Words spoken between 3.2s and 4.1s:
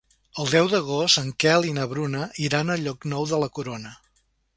de la Corona.